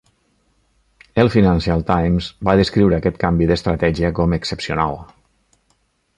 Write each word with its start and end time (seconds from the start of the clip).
El 1.23 1.29
"Financial 1.35 1.85
Times" 1.91 2.31
va 2.49 2.57
descriure 2.61 2.99
aquest 2.99 3.21
canvi 3.25 3.51
d'estratègia 3.53 4.13
com 4.23 4.35
"excepcional". 4.41 4.99